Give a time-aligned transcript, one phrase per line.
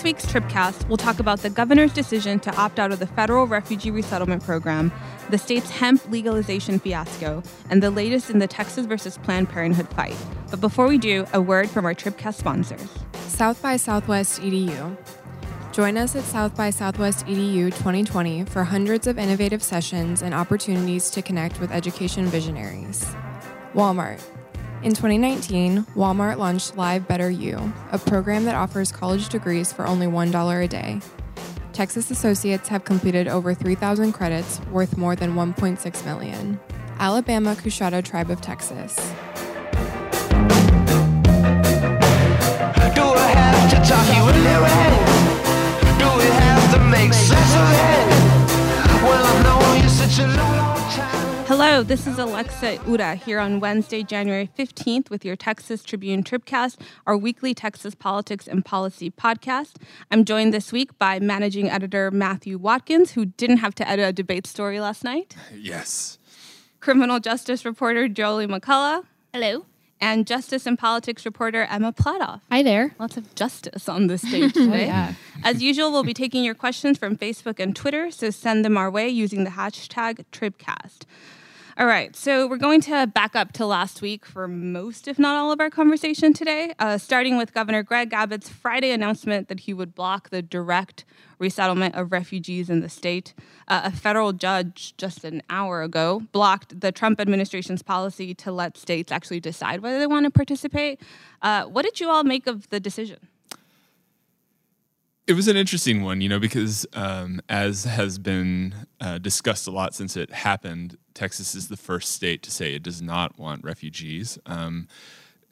[0.00, 3.46] this week's Tribcast, we'll talk about the governor's decision to opt out of the federal
[3.46, 4.90] refugee resettlement program,
[5.28, 10.16] the state's hemp legalization fiasco, and the latest in the Texas versus Planned Parenthood fight.
[10.48, 12.88] But before we do, a word from our Tribcast sponsors
[13.28, 14.96] South by Southwest EDU.
[15.72, 21.10] Join us at South by Southwest EDU 2020 for hundreds of innovative sessions and opportunities
[21.10, 23.04] to connect with education visionaries.
[23.74, 24.22] Walmart.
[24.82, 30.06] In 2019, Walmart launched Live Better U, a program that offers college degrees for only
[30.06, 31.00] $1 a day.
[31.74, 36.58] Texas associates have completed over 3,000 credits worth more than 1.6 million.
[36.98, 38.96] Alabama Coushatta Tribe of Texas.
[38.96, 39.02] Do
[43.04, 44.92] I have to talk you into it?
[45.98, 48.08] Do we have to make sense of it?
[49.02, 49.40] Well,
[51.62, 56.78] Hello, this is Alexa Ura here on Wednesday, January 15th with your Texas Tribune Tribcast,
[57.06, 59.74] our weekly Texas politics and policy podcast.
[60.10, 64.12] I'm joined this week by managing editor Matthew Watkins, who didn't have to edit a
[64.14, 66.18] debate story last night, Yes.
[66.80, 69.66] criminal justice reporter Jolie McCullough, Hello.
[70.00, 72.40] and justice and politics reporter Emma Platoff.
[72.50, 72.94] Hi there.
[72.98, 74.90] Lots of justice on this stage today.
[74.90, 78.78] Oh, As usual, we'll be taking your questions from Facebook and Twitter, so send them
[78.78, 81.00] our way using the hashtag Tribcast.
[81.80, 85.34] All right, so we're going to back up to last week for most, if not
[85.36, 89.72] all, of our conversation today, uh, starting with Governor Greg Abbott's Friday announcement that he
[89.72, 91.06] would block the direct
[91.38, 93.32] resettlement of refugees in the state.
[93.66, 98.76] Uh, a federal judge just an hour ago blocked the Trump administration's policy to let
[98.76, 101.00] states actually decide whether they want to participate.
[101.40, 103.16] Uh, what did you all make of the decision?
[105.26, 109.70] It was an interesting one, you know, because um, as has been uh, discussed a
[109.70, 113.62] lot since it happened, Texas is the first state to say it does not want
[113.62, 114.38] refugees.
[114.46, 114.88] Um,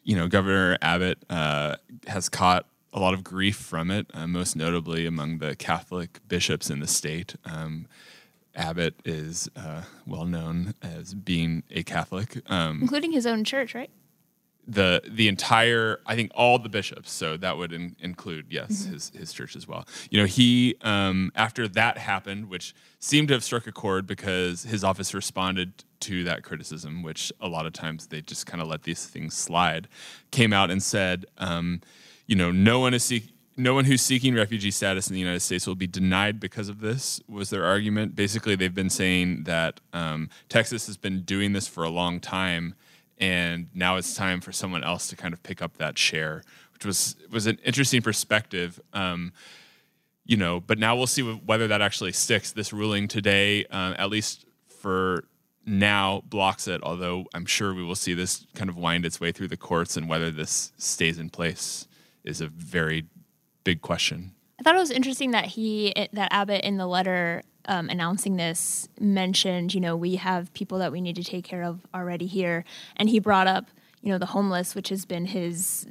[0.03, 4.57] you know, Governor Abbott uh, has caught a lot of grief from it, uh, most
[4.57, 7.37] notably among the Catholic bishops in the state.
[7.45, 7.87] Um,
[8.55, 12.43] Abbott is uh, well known as being a Catholic.
[12.51, 13.91] Um, Including his own church, right?
[14.71, 18.93] The the entire I think all the bishops so that would in, include yes Mm-hmm.
[18.93, 23.35] his his church as well you know he um, after that happened which seemed to
[23.35, 27.73] have struck a chord because his office responded to that criticism which a lot of
[27.73, 29.89] times they just kind of let these things slide
[30.31, 31.81] came out and said um,
[32.27, 35.41] you know no one is seek- no one who's seeking refugee status in the United
[35.41, 38.15] States will be denied because of this, was their argument.
[38.15, 42.75] Basically, they've been saying that um, Texas has been doing this for a long time,
[43.21, 46.43] and now it's time for someone else to kind of pick up that share,
[46.73, 48.81] which was was an interesting perspective.
[48.93, 49.33] Um,
[50.25, 52.53] you know, but now we'll see whether that actually sticks.
[52.53, 55.25] This ruling today, uh, at least for
[55.65, 56.83] now, blocks it.
[56.83, 59.97] Although I'm sure we will see this kind of wind its way through the courts,
[59.97, 61.89] and whether this stays in place
[62.25, 63.07] is a very
[63.65, 64.33] big question.
[64.61, 68.89] I thought it was interesting that he, that Abbott in the letter um, announcing this
[68.99, 72.65] mentioned, you know, we have people that we need to take care of already here.
[72.97, 73.67] And he brought up,
[74.01, 75.87] you know, the homeless, which has been his,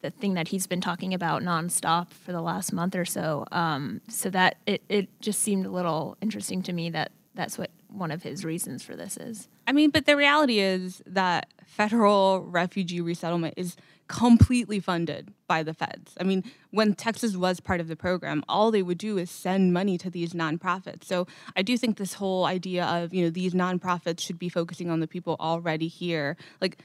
[0.00, 3.44] the thing that he's been talking about nonstop for the last month or so.
[3.52, 7.70] Um, so that it, it just seemed a little interesting to me that that's what
[7.88, 9.48] one of his reasons for this is.
[9.66, 13.76] I mean, but the reality is that federal refugee resettlement is
[14.10, 16.16] completely funded by the feds.
[16.20, 19.72] I mean, when Texas was part of the program, all they would do is send
[19.72, 21.04] money to these nonprofits.
[21.04, 24.90] So I do think this whole idea of, you know, these nonprofits should be focusing
[24.90, 26.36] on the people already here.
[26.60, 26.78] Like,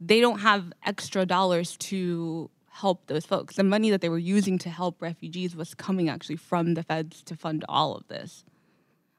[0.00, 3.54] they don't have extra dollars to help those folks.
[3.54, 7.22] The money that they were using to help refugees was coming actually from the feds
[7.22, 8.44] to fund all of this.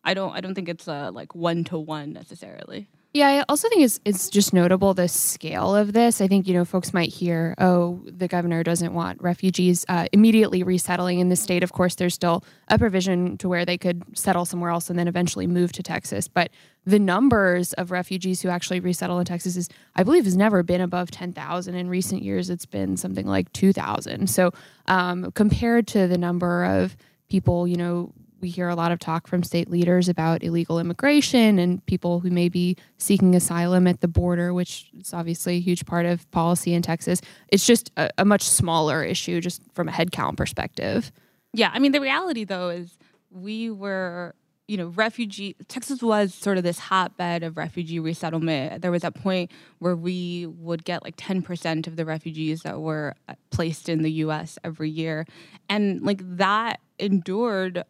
[0.03, 2.89] I don't I don't think it's uh, like one to one necessarily.
[3.15, 6.19] Yeah, I also think it's it's just notable the scale of this.
[6.19, 10.63] I think you know folks might hear, oh, the governor doesn't want refugees uh, immediately
[10.63, 11.63] resettling in the state.
[11.63, 15.07] Of course, there's still a provision to where they could settle somewhere else and then
[15.07, 16.27] eventually move to Texas.
[16.27, 16.51] But
[16.85, 20.81] the numbers of refugees who actually resettle in Texas is, I believe, has never been
[20.81, 21.75] above ten thousand.
[21.75, 24.29] In recent years, it's been something like two thousand.
[24.29, 24.51] So
[24.87, 26.97] um, compared to the number of
[27.29, 31.59] people, you know, we hear a lot of talk from state leaders about illegal immigration
[31.59, 35.85] and people who may be seeking asylum at the border, which is obviously a huge
[35.85, 37.21] part of policy in Texas.
[37.49, 41.11] It's just a, a much smaller issue, just from a headcount perspective.
[41.53, 42.97] Yeah, I mean the reality though is
[43.31, 44.35] we were,
[44.67, 48.81] you know, refugee Texas was sort of this hotbed of refugee resettlement.
[48.81, 53.15] There was a point where we would get like 10% of the refugees that were
[53.29, 55.25] uh, placed in the US every year.
[55.69, 57.83] And like that endured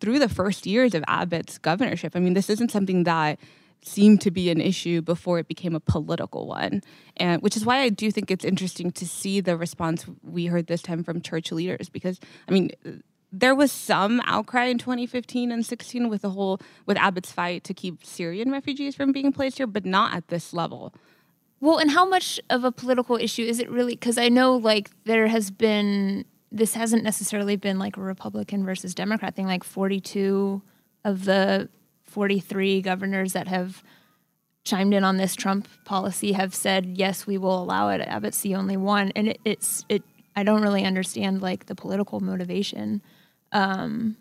[0.00, 2.14] through the first years of Abbott's governorship.
[2.14, 3.38] I mean, this isn't something that
[3.82, 6.82] seemed to be an issue before it became a political one.
[7.16, 10.66] And which is why I do think it's interesting to see the response we heard
[10.66, 12.18] this time from church leaders because
[12.48, 12.70] I mean
[13.30, 17.74] there was some outcry in 2015 and 16 with the whole with Abbott's fight to
[17.74, 20.94] keep Syrian refugees from being placed here, but not at this level.
[21.60, 23.94] Well, and how much of a political issue is it really?
[23.94, 28.94] Because I know like there has been this hasn't necessarily been like a Republican versus
[28.94, 29.46] Democrat thing.
[29.46, 30.62] Like 42
[31.04, 31.68] of the
[32.04, 33.82] 43 governors that have
[34.64, 38.00] chimed in on this Trump policy have said yes, we will allow it.
[38.00, 40.02] Abbott's the only one, and it, it's it.
[40.36, 43.02] I don't really understand like the political motivation.
[43.52, 44.16] Um,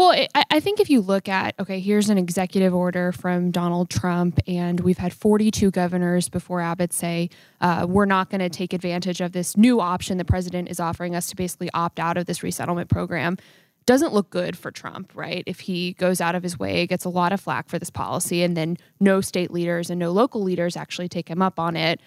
[0.00, 4.40] well, I think if you look at, okay, here's an executive order from Donald Trump,
[4.46, 7.28] and we've had 42 governors before Abbott say,
[7.60, 11.14] uh, we're not going to take advantage of this new option the president is offering
[11.14, 13.36] us to basically opt out of this resettlement program.
[13.84, 15.44] Doesn't look good for Trump, right?
[15.46, 18.42] If he goes out of his way, gets a lot of flack for this policy,
[18.42, 22.00] and then no state leaders and no local leaders actually take him up on it.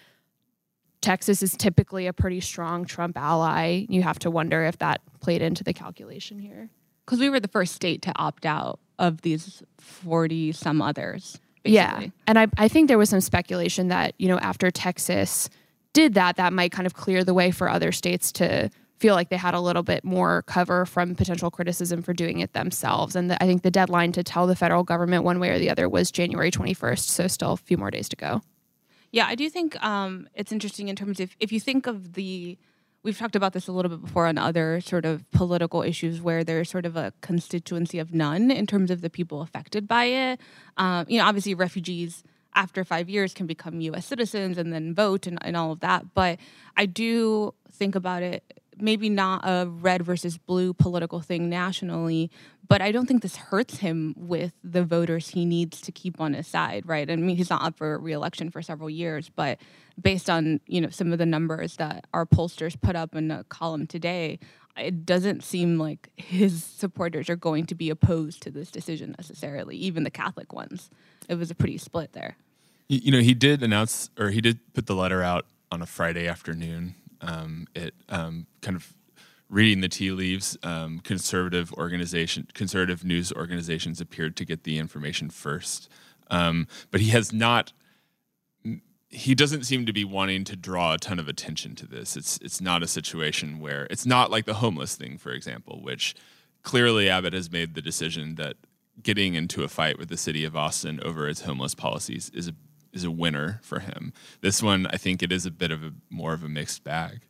[1.00, 3.86] Texas is typically a pretty strong Trump ally.
[3.88, 6.70] You have to wonder if that played into the calculation here
[7.04, 11.38] because we were the first state to opt out of these 40 some others.
[11.62, 11.74] Basically.
[11.74, 12.10] Yeah.
[12.26, 15.48] And I, I think there was some speculation that, you know, after Texas
[15.94, 19.28] did that, that might kind of clear the way for other states to feel like
[19.28, 23.16] they had a little bit more cover from potential criticism for doing it themselves.
[23.16, 25.70] And the, I think the deadline to tell the federal government one way or the
[25.70, 27.00] other was January 21st.
[27.00, 28.42] So still a few more days to go.
[29.10, 32.58] Yeah, I do think um, it's interesting in terms of if you think of the
[33.04, 36.42] we've talked about this a little bit before on other sort of political issues where
[36.42, 40.40] there's sort of a constituency of none in terms of the people affected by it.
[40.76, 42.24] Um, you know, obviously, refugees
[42.54, 44.06] after five years can become U.S.
[44.06, 46.14] citizens and then vote and, and all of that.
[46.14, 46.38] But
[46.76, 52.30] I do think about it maybe not a red versus blue political thing nationally,
[52.66, 56.34] but I don't think this hurts him with the voters he needs to keep on
[56.34, 57.10] his side, right?
[57.10, 59.58] I mean, he's not up for reelection for several years, but
[60.00, 63.44] based on you know some of the numbers that our pollsters put up in a
[63.44, 64.38] column today,
[64.76, 69.76] it doesn't seem like his supporters are going to be opposed to this decision necessarily,
[69.76, 70.90] even the Catholic ones.
[71.28, 72.36] It was a pretty split there.
[72.88, 76.28] You know, he did announce, or he did put the letter out on a Friday
[76.28, 76.94] afternoon
[77.26, 78.94] um, it um, kind of
[79.48, 85.30] reading the tea leaves, um, conservative organization, conservative news organizations appeared to get the information
[85.30, 85.88] first,
[86.30, 87.72] um, but he has not.
[89.08, 92.16] He doesn't seem to be wanting to draw a ton of attention to this.
[92.16, 96.16] It's it's not a situation where it's not like the homeless thing, for example, which
[96.62, 98.56] clearly Abbott has made the decision that
[99.02, 102.54] getting into a fight with the city of Austin over its homeless policies is a
[102.94, 104.12] is a winner for him.
[104.40, 107.20] This one, I think it is a bit of a more of a mixed bag.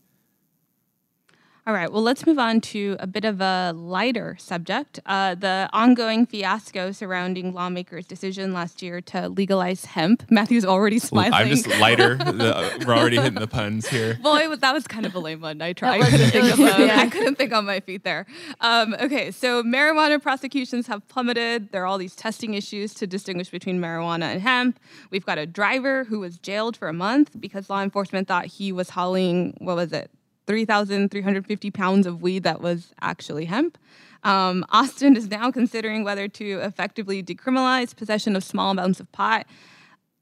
[1.67, 5.67] All right, well, let's move on to a bit of a lighter subject uh, the
[5.73, 10.31] ongoing fiasco surrounding lawmakers' decision last year to legalize hemp.
[10.31, 11.33] Matthew's already smiling.
[11.33, 12.17] I'm just lighter.
[12.19, 14.19] the, we're already hitting the puns here.
[14.23, 15.63] Well, that was kind of a lame one.
[15.63, 16.03] I tried.
[16.03, 16.99] I couldn't, think of a, yeah.
[16.99, 18.27] I couldn't think on my feet there.
[18.61, 21.73] Um, okay, so marijuana prosecutions have plummeted.
[21.73, 24.79] There are all these testing issues to distinguish between marijuana and hemp.
[25.11, 28.71] We've got a driver who was jailed for a month because law enforcement thought he
[28.71, 30.11] was hauling, what was it?
[30.47, 33.79] 3,350 pounds of weed that was actually hemp.
[34.23, 39.47] Um, Austin is now considering whether to effectively decriminalize possession of small amounts of pot.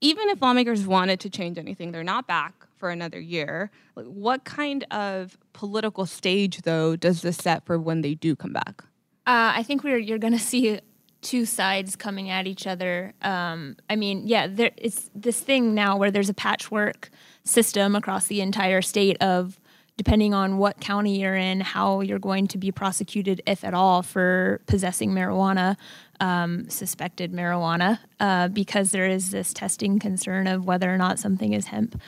[0.01, 3.71] Even if lawmakers wanted to change anything, they're not back for another year.
[3.95, 8.83] What kind of political stage, though, does this set for when they do come back?
[9.25, 10.81] Uh, I think we're you're going to see
[11.21, 13.15] two sides coming at each other.
[13.23, 17.11] Um, I mean, yeah, there, it's this thing now where there's a patchwork
[17.45, 19.61] system across the entire state of
[20.03, 24.03] depending on what county you're in, how you're going to be prosecuted, if at all,
[24.03, 25.77] for possessing marijuana,
[26.19, 31.53] um, suspected marijuana, uh, because there is this testing concern of whether or not something
[31.53, 32.03] is hemp.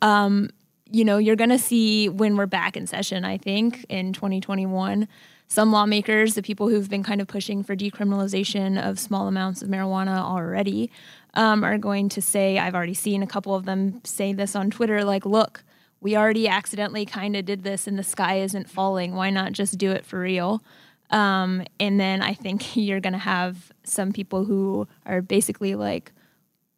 [0.00, 0.50] Um,
[0.92, 5.08] you know, you're going to see when we're back in session, I think, in 2021.
[5.48, 9.68] Some lawmakers, the people who've been kind of pushing for decriminalization of small amounts of
[9.68, 10.92] marijuana already,
[11.34, 14.70] um, are going to say, I've already seen a couple of them say this on
[14.70, 15.64] Twitter, like, look,
[16.00, 19.14] we already accidentally kind of did this and the sky isn't falling.
[19.14, 20.62] Why not just do it for real?
[21.10, 26.12] Um, and then I think you're going to have some people who are basically like,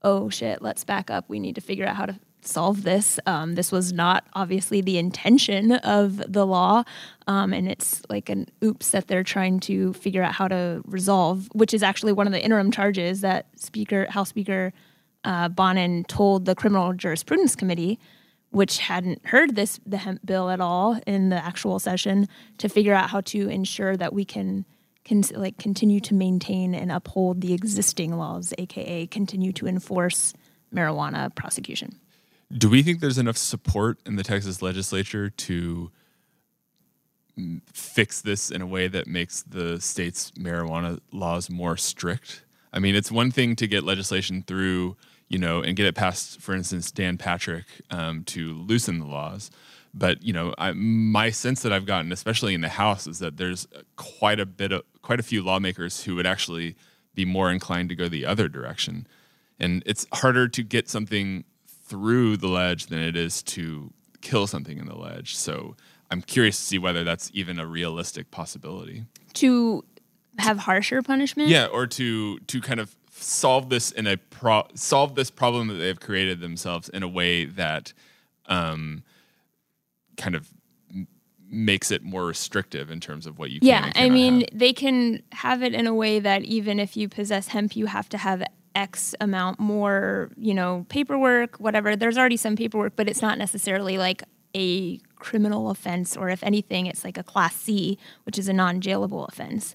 [0.03, 1.27] oh shit, let's back up.
[1.29, 3.21] We need to figure out how to solve this.
[3.25, 6.83] Um, this was not obviously the intention of the law.
[7.29, 11.49] Um, and it's like an oops that they're trying to figure out how to resolve,
[11.53, 14.73] which is actually one of the interim charges that Speaker, House Speaker
[15.25, 18.01] uh, Bonnen told the Criminal Jurisprudence Committee
[18.53, 22.29] which hadn't heard this the hemp bill at all in the actual session
[22.59, 24.65] to figure out how to ensure that we can
[25.05, 30.33] can like continue to maintain and uphold the existing laws, aka continue to enforce
[30.73, 31.99] marijuana prosecution.
[32.57, 35.91] Do we think there's enough support in the Texas legislature to
[37.73, 42.45] fix this in a way that makes the state's marijuana laws more strict?
[42.73, 44.97] I mean, it's one thing to get legislation through,
[45.33, 49.51] you know, and get it past, for instance, Dan Patrick um, to loosen the laws.
[49.95, 53.39] But you know, I, my sense that I've gotten, especially in the House, is that
[53.39, 56.77] there's quite a bit of quite a few lawmakers who would actually
[57.15, 59.07] be more inclined to go the other direction.
[59.59, 64.79] And it's harder to get something through the Lege than it is to kill something
[64.79, 65.35] in the Lege.
[65.35, 65.77] So
[66.11, 69.05] I'm curious to see whether that's even a realistic possibility.
[69.35, 69.83] To
[70.39, 71.49] have harsher punishment?
[71.49, 75.75] Yeah, or to to kind of solve this in a pro- solve this problem that
[75.75, 77.93] they've created themselves in a way that
[78.47, 79.03] um,
[80.17, 80.49] kind of
[81.49, 84.49] makes it more restrictive in terms of what you can Yeah, I mean, have.
[84.55, 88.09] they can have it in a way that even if you possess hemp, you have
[88.11, 88.43] to have
[88.75, 91.95] X amount more, you know, paperwork, whatever.
[91.95, 94.23] There's already some paperwork, but it's not necessarily like
[94.57, 98.81] a criminal offense, or if anything, it's like a class C, which is a non
[98.81, 99.75] jailable offense.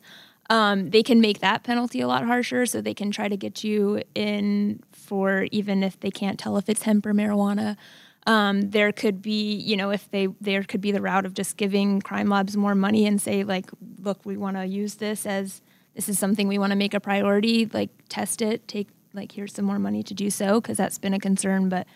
[0.50, 3.64] Um, they can make that penalty a lot harsher, so they can try to get
[3.64, 7.76] you in for even if they can't tell if it's hemp or marijuana.
[8.26, 11.56] Um, there could be, you know, if they there could be the route of just
[11.58, 15.62] giving crime labs more money and say like, look, we want to use this as
[15.96, 17.66] this is something we want to make a priority.
[17.66, 21.14] Like, test it, take like here's some more money to do so because that's been
[21.14, 21.70] a concern.
[21.70, 21.88] But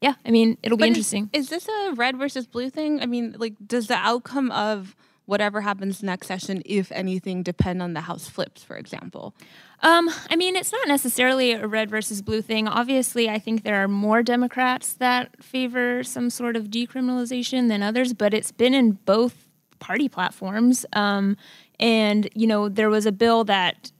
[0.00, 1.30] yeah, I mean, it'll be But is- interesting.
[1.32, 3.00] Is, this a red versus blue thing?
[3.00, 4.94] I mean, like, does the outcome of
[5.28, 9.34] whatever happens next session, if anything, depend on the House flips, for example?
[9.82, 12.66] Um, I mean, it's not necessarily a red versus blue thing.
[12.66, 18.14] Obviously, I think there are more Democrats that favor some sort of decriminalization than others,
[18.14, 19.46] but it's been in both
[19.80, 20.86] party platforms.
[20.94, 21.36] Um,
[21.78, 23.92] and you know, there was a bill that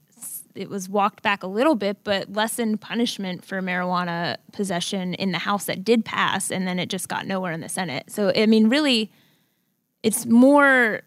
[0.55, 5.37] it was walked back a little bit, but lessened punishment for marijuana possession in the
[5.37, 8.09] House that did pass, and then it just got nowhere in the Senate.
[8.09, 9.11] So, I mean, really,
[10.01, 11.03] it's more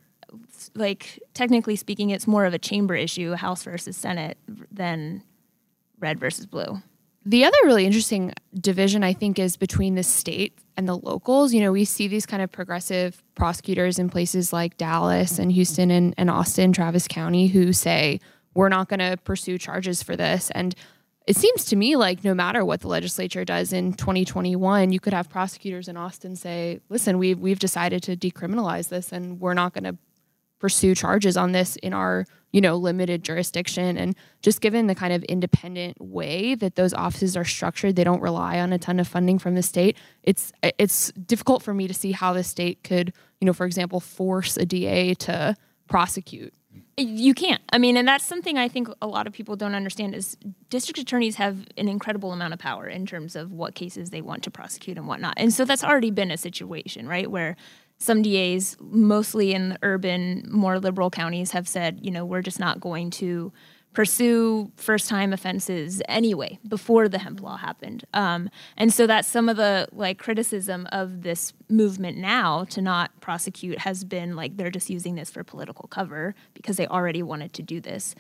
[0.75, 4.39] like technically speaking, it's more of a chamber issue, House versus Senate,
[4.71, 5.23] than
[5.99, 6.83] red versus blue.
[7.25, 11.55] The other really interesting division, I think, is between the state and the locals.
[11.55, 15.91] You know, we see these kind of progressive prosecutors in places like Dallas and Houston
[15.93, 18.19] and, and Austin, Travis County, who say,
[18.55, 20.51] we're not going to pursue charges for this.
[20.51, 20.75] And
[21.27, 25.13] it seems to me like no matter what the legislature does in 2021, you could
[25.13, 29.73] have prosecutors in Austin say, listen, we've, we've decided to decriminalize this and we're not
[29.73, 29.97] going to
[30.63, 35.13] pursue charges on this in our you know limited jurisdiction and just given the kind
[35.13, 39.09] of independent way that those offices are structured they don't rely on a ton of
[39.09, 43.13] funding from the state it's it's difficult for me to see how the state could
[43.41, 45.57] you know for example force a DA to
[45.89, 46.55] prosecute
[46.97, 47.63] You can't.
[47.73, 50.37] I mean, and that's something I think a lot of people don't understand is
[50.69, 54.43] district attorneys have an incredible amount of power in terms of what cases they want
[54.45, 55.35] to prosecute and whatnot.
[55.39, 57.57] And so that's already been a situation, right, where
[58.03, 62.59] some DAs, mostly in the urban, more liberal counties, have said, you know, we're just
[62.59, 63.53] not going to
[63.93, 68.05] pursue first time offenses anyway before the hemp law happened.
[68.15, 73.11] Um, and so that's some of the like criticism of this movement now to not
[73.21, 77.53] prosecute has been like they're just using this for political cover because they already wanted
[77.53, 78.15] to do this.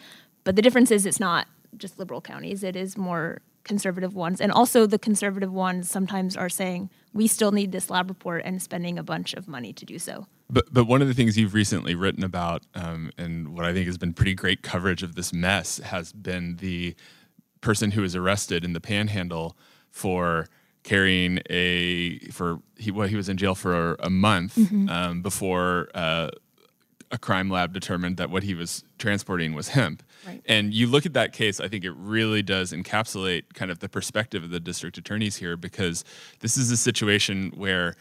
[0.44, 1.46] But the difference is it's not
[1.76, 2.62] just liberal counties.
[2.62, 4.40] It is more conservative ones.
[4.40, 8.62] And also the conservative ones sometimes are saying we still need this lab report and
[8.62, 10.26] spending a bunch of money to do so.
[10.50, 13.87] But but one of the things you've recently written about, um, and what I think
[13.87, 16.95] has been pretty great coverage of this mess, has been the
[17.61, 19.57] person who was arrested in the Panhandle
[19.90, 20.47] for
[20.83, 24.59] carrying a for he well, he was in jail for a month
[24.90, 26.28] um, before uh,
[27.12, 30.02] a crime lab determined that what he was transporting was hemp.
[30.26, 30.42] Right.
[30.47, 33.88] And you look at that case, I think it really does encapsulate kind of the
[33.88, 36.04] perspective of the district attorneys here because
[36.40, 37.95] this is a situation where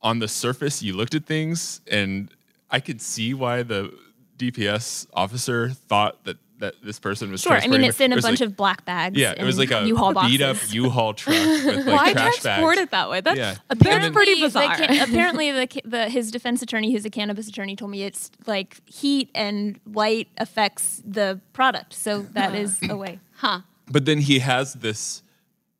[0.00, 2.30] on the surface you looked at things and
[2.70, 3.92] I could see why the
[4.38, 8.24] DPS officer thought that that this person was sure i mean it's in a was
[8.24, 10.74] bunch like- of black bags yeah, it was like a U-Haul beat up boxes.
[10.74, 12.82] U-Haul truck with like Why trash transport bags.
[12.86, 13.20] it that way?
[13.20, 13.54] That's Yeah.
[13.70, 14.76] apparently then- pretty the bizarre.
[14.76, 18.80] ca- apparently, the, the his defense attorney, who's a cannabis attorney, told me it's like
[18.86, 23.18] heat and light affects the product, so that is a way.
[23.36, 23.60] huh.
[23.90, 25.22] But then he has this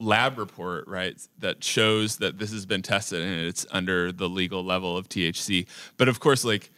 [0.01, 4.63] lab report, right, that shows that this has been tested and it's under the legal
[4.65, 5.67] level of THC.
[5.97, 6.71] But of course, like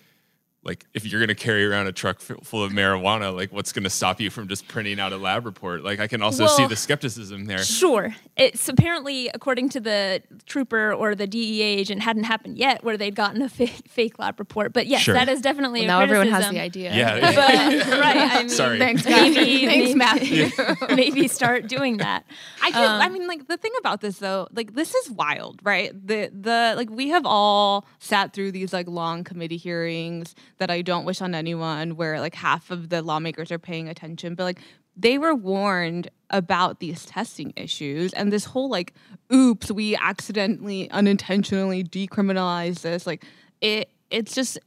[0.66, 3.72] like if you're going to carry around a truck f- full of marijuana, like what's
[3.72, 5.84] going to stop you from just printing out a lab report?
[5.84, 7.58] Like I can also see the skepticism there.
[7.62, 8.14] Sure.
[8.36, 13.14] It's apparently, according to the trooper or the DEA agent, hadn't happened yet where they'd
[13.14, 14.72] gotten a fake, fake lab report.
[14.72, 15.14] But yes, Sure.
[15.14, 16.92] that is definitely Well, a now everyone has the idea.
[16.94, 17.20] Yeah.
[17.20, 17.36] But
[18.00, 18.78] right, I mean, Sorry.
[18.78, 20.48] Thanks, maybe, Thanks, maybe, Matthew.
[20.94, 22.24] maybe start doing that.
[22.62, 22.78] I do.
[22.78, 25.92] I um, mean, like the thing about this though, like this is wild, right?
[25.94, 30.82] The the like we have all sat through these like long committee hearings that I
[30.82, 34.60] don't wish on anyone, where like half of the lawmakers are paying attention, but like
[34.96, 38.94] they were warned about these testing issues and this whole like,
[39.32, 43.06] oops, we accidentally, unintentionally decriminalized this.
[43.06, 43.24] Like
[43.60, 44.58] it, it's just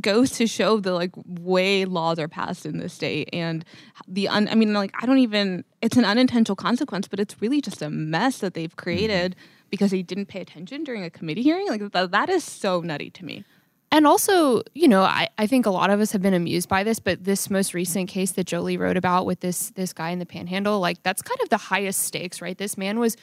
[0.00, 3.64] goes to show the like way laws are passed in this state and
[4.08, 7.60] the un I mean like I don't even it's an unintentional consequence but it's really
[7.60, 8.82] just a mess that they've mm-hmm.
[8.82, 9.36] created
[9.70, 13.10] because they didn't pay attention during a committee hearing like th- that is so nutty
[13.10, 13.44] to me.
[13.94, 16.82] And also, you know, I, I think a lot of us have been amused by
[16.82, 20.18] this, but this most recent case that Jolie wrote about with this this guy in
[20.18, 22.58] the panhandle, like that's kind of the highest stakes, right?
[22.58, 23.16] This man was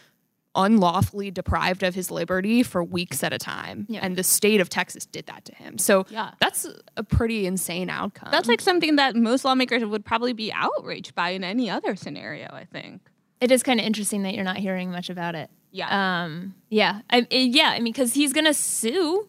[0.55, 3.85] unlawfully deprived of his liberty for weeks at a time.
[3.89, 3.99] Yeah.
[4.01, 5.77] And the state of Texas did that to him.
[5.77, 6.31] So Yeah.
[6.39, 8.29] that's a pretty insane outcome.
[8.31, 12.47] That's like something that most lawmakers would probably be outraged by in any other scenario,
[12.47, 13.01] I think.
[13.41, 15.49] It is kind of interesting that you're not hearing much about it.
[15.71, 16.23] Yeah.
[16.23, 17.01] Um, yeah.
[17.09, 17.69] I, I- yeah.
[17.69, 19.27] I mean, because he's going to sue.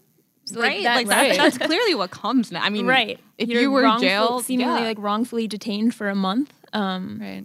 [0.57, 0.83] Right?
[0.83, 2.63] that- like that, that's clearly what comes now.
[2.63, 3.19] I mean, right.
[3.39, 4.89] if You're you were wrongful- jailed, seemingly yeah.
[4.89, 6.53] like wrongfully detained for a month.
[6.73, 7.45] Um, right.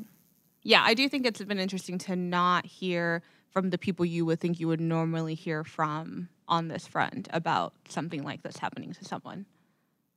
[0.63, 3.21] yeah, I do think it's been interesting to not hear
[3.51, 7.73] from the people you would think you would normally hear from on this front about
[7.89, 9.45] something like this happening to someone.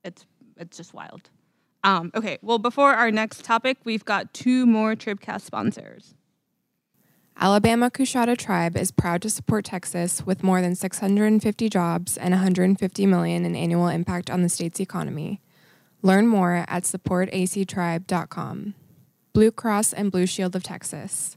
[0.03, 0.25] It's
[0.57, 1.29] it's just wild.
[1.83, 6.13] Um, okay, well, before our next topic, we've got two more Tribcast sponsors.
[7.43, 13.05] Alabama Coushatta Tribe is proud to support Texas with more than 650 jobs and 150
[13.07, 15.41] million in annual impact on the state's economy.
[16.03, 18.75] Learn more at supportactribe.com.
[19.33, 21.35] Blue Cross and Blue Shield of Texas.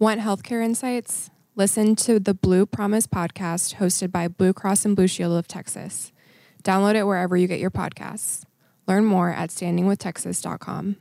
[0.00, 1.30] Want healthcare insights?
[1.54, 6.10] Listen to the Blue Promise podcast hosted by Blue Cross and Blue Shield of Texas.
[6.64, 8.42] Download it wherever you get your podcasts.
[8.88, 10.96] Learn more at standingwithtexas.com.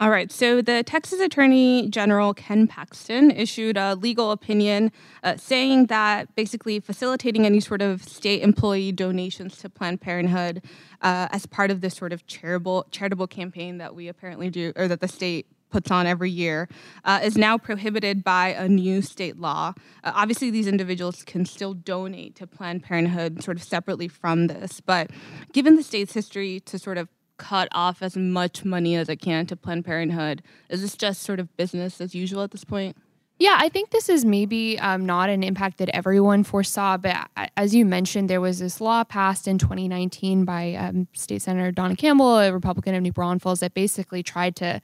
[0.00, 0.32] All right.
[0.32, 4.90] So the Texas Attorney General Ken Paxton issued a legal opinion
[5.22, 10.64] uh, saying that basically facilitating any sort of state employee donations to Planned Parenthood
[11.00, 14.88] uh, as part of this sort of charitable charitable campaign that we apparently do, or
[14.88, 16.68] that the state puts on every year,
[17.04, 19.72] uh, is now prohibited by a new state law.
[20.02, 24.80] Uh, obviously, these individuals can still donate to Planned Parenthood sort of separately from this,
[24.80, 25.10] but
[25.52, 29.46] given the state's history to sort of cut off as much money as it can
[29.46, 30.42] to Planned Parenthood.
[30.68, 32.96] Is this just sort of business as usual at this point?
[33.38, 37.16] Yeah, I think this is maybe um, not an impact that everyone foresaw, but
[37.56, 41.96] as you mentioned, there was this law passed in 2019 by um, State Senator Donna
[41.96, 44.80] Campbell, a Republican of New Braunfels, that basically tried to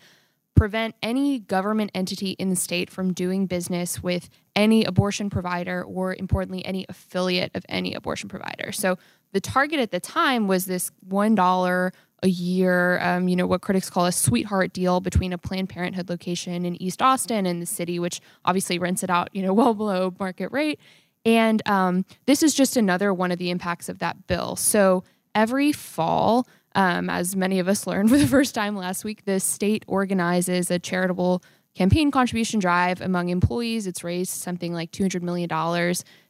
[0.57, 6.15] prevent any government entity in the state from doing business with any abortion provider or,
[6.15, 8.73] importantly, any affiliate of any abortion provider.
[8.73, 8.99] So
[9.33, 13.89] the target at the time was this $1 a year, um, you know, what critics
[13.89, 17.99] call a sweetheart deal between a Planned Parenthood location in East Austin and the city,
[17.99, 20.79] which obviously rents it out, you know, well below market rate.
[21.25, 24.57] And um, this is just another one of the impacts of that bill.
[24.57, 25.05] So
[25.35, 29.41] every fall, um, as many of us learned for the first time last week, the
[29.41, 31.43] state organizes a charitable
[31.75, 33.87] campaign contribution drive among employees.
[33.87, 35.49] It's raised something like $200 million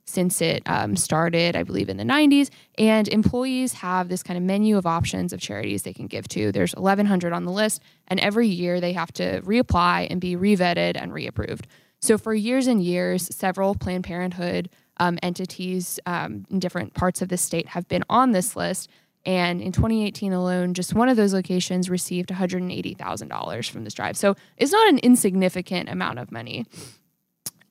[0.05, 2.51] since it um, started, I believe, in the 90s.
[2.79, 6.53] And employees have this kind of menu of options of charities they can give to.
[6.53, 11.01] There's 1,100 on the list, and every year they have to reapply and be revetted
[11.01, 11.65] and reapproved.
[12.01, 17.29] So for years and years, several Planned Parenthood um, entities um, in different parts of
[17.29, 18.89] the state have been on this list.
[19.27, 24.17] And in 2018 alone, just one of those locations received $180,000 from this drive.
[24.17, 26.67] So it's not an insignificant amount of money.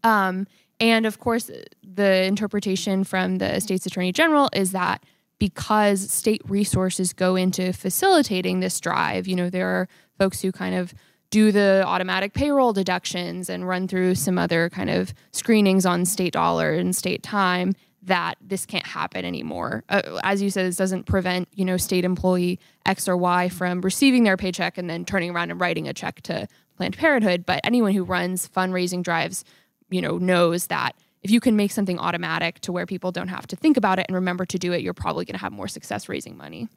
[0.03, 0.47] Um,
[0.79, 1.49] and of course,
[1.83, 5.03] the interpretation from the state's attorney general is that
[5.39, 10.75] because state resources go into facilitating this drive, you know, there are folks who kind
[10.75, 10.93] of
[11.29, 16.33] do the automatic payroll deductions and run through some other kind of screenings on state
[16.33, 19.83] dollar and state time that this can't happen anymore.
[19.89, 23.81] Uh, as you said, this doesn't prevent, you know, state employee X or Y from
[23.81, 27.59] receiving their paycheck and then turning around and writing a check to Planned Parenthood, but
[27.65, 29.43] anyone who runs fundraising drives
[29.89, 33.45] you know knows that if you can make something automatic to where people don't have
[33.47, 35.67] to think about it and remember to do it you're probably going to have more
[35.67, 36.67] success raising money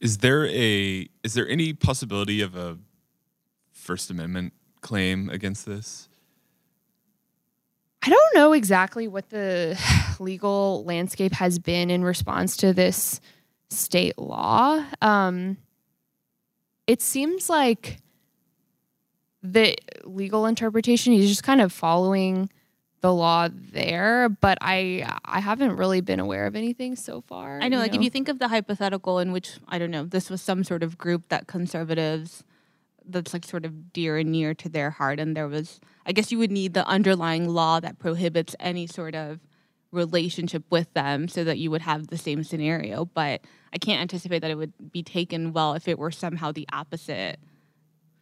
[0.00, 2.78] Is there a is there any possibility of a
[3.70, 6.08] First Amendment claim against this?
[8.02, 9.78] I don't know exactly what the
[10.20, 13.20] legal landscape has been in response to this
[13.72, 14.84] state law.
[15.00, 15.56] Um,
[16.86, 17.98] it seems like
[19.42, 22.50] the legal interpretation is just kind of following
[23.00, 27.58] the law there, but I I haven't really been aware of anything so far.
[27.60, 30.30] I know, like if you think of the hypothetical in which I don't know, this
[30.30, 32.44] was some sort of group that conservatives
[33.04, 36.32] that's like sort of dear and near to their heart, and there was, I guess,
[36.32, 39.40] you would need the underlying law that prohibits any sort of
[39.92, 43.04] relationship with them, so that you would have the same scenario.
[43.04, 46.66] But I can't anticipate that it would be taken well if it were somehow the
[46.72, 47.38] opposite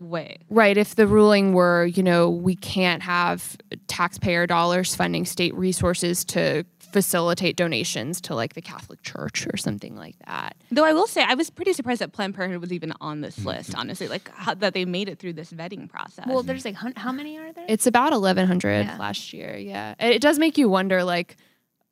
[0.01, 0.39] way.
[0.49, 0.77] Right.
[0.77, 6.65] If the ruling were, you know, we can't have taxpayer dollars funding state resources to
[6.93, 10.57] facilitate donations to like the Catholic Church or something like that.
[10.71, 13.37] Though I will say, I was pretty surprised that Planned Parenthood was even on this
[13.37, 13.49] mm-hmm.
[13.49, 13.75] list.
[13.75, 16.27] Honestly, like how, that they made it through this vetting process.
[16.29, 17.65] Well, there's like how many are there?
[17.69, 18.97] It's about 1100 Yeah.
[18.99, 19.57] last year.
[19.57, 19.95] Yeah.
[19.99, 21.39] It it does make you wonder like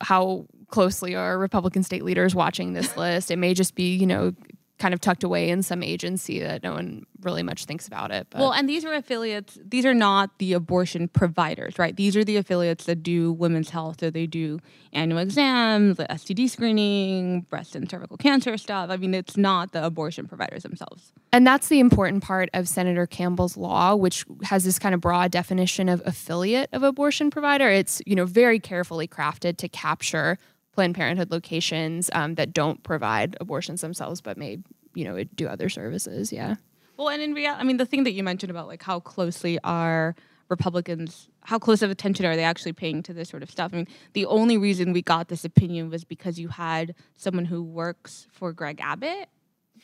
[0.01, 3.31] how closely are Republican state leaders watching this list?
[3.31, 4.33] It may just be, you know,
[4.79, 8.27] kind of tucked away in some agency that no one really much thinks about it.
[8.29, 9.59] But Well, and these are affiliates.
[9.63, 11.95] These are not the abortion providers, right?
[11.95, 14.59] These are the affiliates that do women's health, or they do
[14.93, 18.89] annual exams, the STD screening, breast and cervical cancer stuff.
[18.89, 21.11] I mean, it's not the abortion providers themselves.
[21.31, 25.31] And that's the important part of Senator Campbell's law, which has this kind of broad
[25.31, 27.69] definition of affiliate of abortion provider.
[27.69, 30.37] It's you know very carefully crafted to capture
[30.79, 34.59] Planned Parenthood locations um, that don't provide abortions themselves, but may
[34.93, 36.31] you know do other services.
[36.31, 36.55] Yeah.
[36.95, 39.59] Well, and in reality, I mean, the thing that you mentioned about like how closely
[39.65, 40.15] are
[40.47, 43.73] Republicans, how close of attention are they actually paying to this sort of stuff?
[43.73, 47.61] I mean, the only reason we got this opinion was because you had someone who
[47.61, 49.27] works for Greg Abbott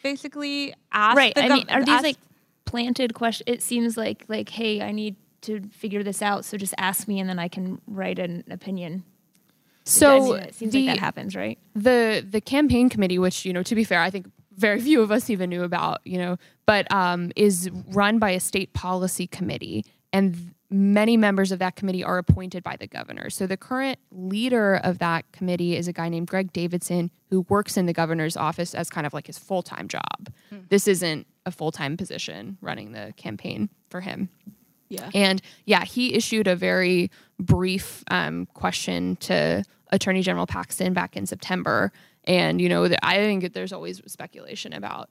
[0.01, 1.35] basically ask right.
[1.35, 2.17] the I gov- mean, are these ask- like
[2.63, 3.43] planted questions?
[3.47, 7.19] It seems like like, hey, I need to figure this out, so just ask me,
[7.19, 9.03] and then I can write an opinion.
[9.85, 11.57] I So mean, it seems the, like that happens, right?
[11.75, 15.11] the the campaign committee, which you know, to be fair, I think very few of
[15.11, 19.85] us even knew about, you know, but um, is run by a state policy committee,
[20.13, 23.29] and many members of that committee are appointed by the governor.
[23.29, 27.77] So the current leader of that committee is a guy named Greg Davidson, who works
[27.77, 30.31] in the governor's office as kind of like his full time job.
[30.69, 34.29] This isn't a full time position running the campaign for him.
[34.89, 35.09] yeah.
[35.13, 41.25] And yeah, he issued a very brief um, question to Attorney General Paxton back in
[41.25, 41.91] September.
[42.25, 45.09] And, you know, I think there's always speculation about,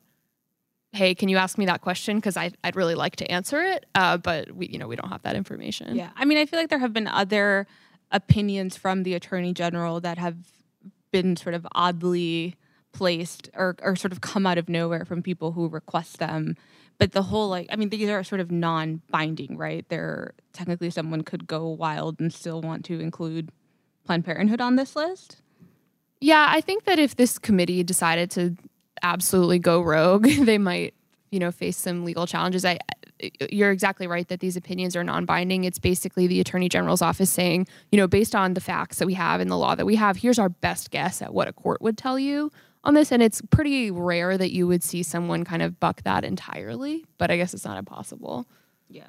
[0.92, 2.16] hey, can you ask me that question?
[2.16, 3.86] Because I'd really like to answer it.
[3.94, 5.96] Uh, but, we, you know, we don't have that information.
[5.96, 6.10] Yeah.
[6.16, 7.66] I mean, I feel like there have been other
[8.10, 10.36] opinions from the attorney general that have
[11.10, 12.56] been sort of oddly
[12.92, 16.56] placed or, or sort of come out of nowhere from people who request them.
[16.98, 19.84] But the whole, like, I mean, these are sort of non binding, right?
[19.88, 23.50] They're technically someone could go wild and still want to include
[24.04, 25.42] Planned Parenthood on this list.
[26.20, 28.56] Yeah, I think that if this committee decided to
[29.02, 30.94] absolutely go rogue, they might,
[31.30, 32.64] you know, face some legal challenges.
[32.64, 32.78] I
[33.50, 35.64] you're exactly right that these opinions are non-binding.
[35.64, 39.14] It's basically the attorney general's office saying, you know, based on the facts that we
[39.14, 41.80] have and the law that we have, here's our best guess at what a court
[41.80, 42.50] would tell you
[42.82, 46.24] on this and it's pretty rare that you would see someone kind of buck that
[46.24, 48.46] entirely, but I guess it's not impossible.
[48.88, 49.08] Yeah.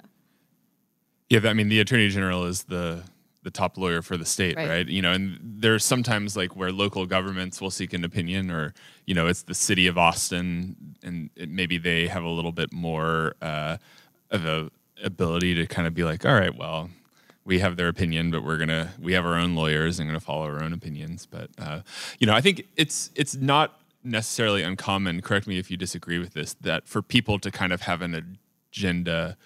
[1.29, 3.03] Yeah, I mean, the attorney general is the
[3.45, 4.67] the top lawyer for the state, Right.
[4.67, 4.87] right?
[4.87, 8.73] You know, and there's sometimes like where local governments will seek an opinion, or
[9.05, 12.73] you know, it's the city of Austin, and it, maybe they have a little bit
[12.73, 13.77] more uh,
[14.31, 14.69] of a
[15.03, 16.89] ability to kind of be like, all right, well,
[17.45, 20.45] we have their opinion, but we're gonna we have our own lawyers and gonna follow
[20.45, 21.27] our own opinions.
[21.29, 21.81] But uh,
[22.19, 25.21] you know, I think it's it's not necessarily uncommon.
[25.21, 26.55] Correct me if you disagree with this.
[26.61, 28.37] That for people to kind of have an
[28.71, 29.37] agenda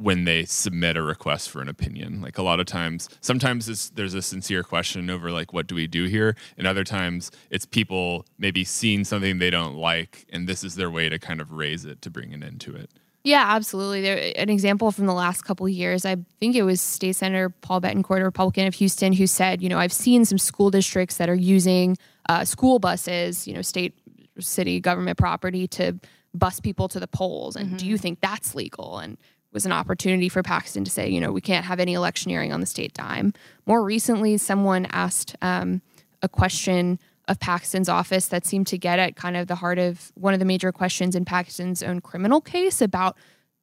[0.00, 2.22] when they submit a request for an opinion.
[2.22, 5.74] Like a lot of times, sometimes it's, there's a sincere question over like, what do
[5.74, 6.36] we do here?
[6.56, 10.90] And other times it's people maybe seeing something they don't like, and this is their
[10.90, 12.90] way to kind of raise it to bring an end to it.
[13.24, 14.00] Yeah, absolutely.
[14.00, 17.50] There, an example from the last couple of years, I think it was State Senator
[17.50, 21.18] Paul Bettencourt, a Republican of Houston, who said, you know, I've seen some school districts
[21.18, 21.98] that are using
[22.30, 23.92] uh, school buses, you know, state,
[24.38, 26.00] city government property to
[26.32, 27.56] bus people to the polls.
[27.56, 28.98] And do you think that's legal?
[28.98, 29.18] And it
[29.52, 32.60] was an opportunity for Paxton to say, you know, we can't have any electioneering on
[32.60, 33.32] the state dime.
[33.66, 35.82] More recently, someone asked um,
[36.22, 40.12] a question of Paxton's office that seemed to get at kind of the heart of
[40.14, 43.16] one of the major questions in Paxton's own criminal case about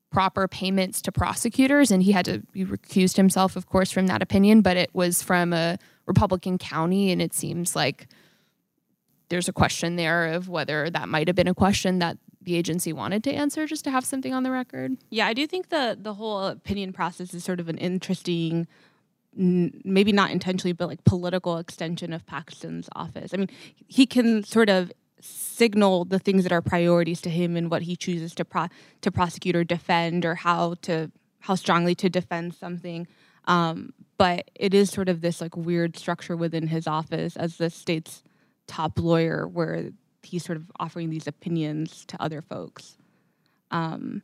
[0.10, 1.91] proper payments to prosecutors.
[1.91, 5.21] And he had to, he recused himself, of course, from that opinion, but it was
[5.21, 7.12] from a Republican county.
[7.12, 8.08] And it seems like
[9.30, 12.17] there's a question there of whether that might have been a question that
[12.48, 14.96] the agency wanted to answer just to have something on the record.
[15.10, 18.68] Yeah, I do think the the whole opinion process is sort of an interesting
[19.36, 23.34] maybe not intentionally, but like political extension of Paxton's office.
[23.34, 23.50] I mean,
[23.88, 27.96] he can sort of signal the things that are priorities to him and what he
[27.96, 28.70] chooses to pro-
[29.02, 33.08] to prosecute or defend or how to how strongly to defend something.
[33.44, 37.70] Um, but it is sort of this like weird structure within his office as the
[37.70, 38.24] state's
[38.68, 39.92] top lawyer where
[40.28, 42.98] he's sort of offering these opinions to other folks.
[43.72, 44.22] Um,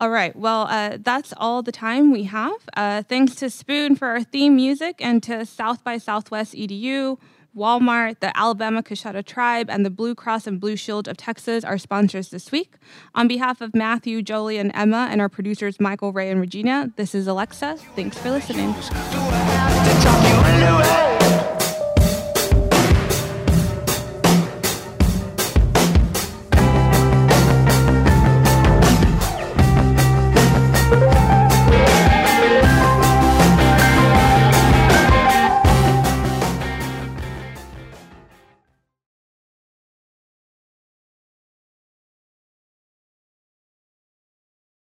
[0.00, 0.34] all right.
[0.34, 2.56] Well, uh, that's all the time we have.
[2.74, 7.18] Uh, thanks to Spoon for our theme music and to South by Southwest EDU,
[7.54, 11.76] Walmart, the Alabama Coushatta Tribe, and the Blue Cross and Blue Shield of Texas are
[11.76, 12.76] sponsors this week.
[13.14, 17.14] On behalf of Matthew, Jolie, and Emma, and our producers Michael, Ray, and Regina, this
[17.14, 17.76] is Alexa.
[17.94, 18.74] Thanks for listening.